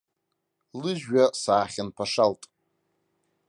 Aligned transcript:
Лыжәҩа 0.81 1.25
саахьынԥашалт. 1.41 2.43